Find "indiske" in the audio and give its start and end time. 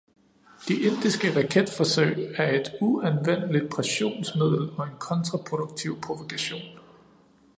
0.81-1.35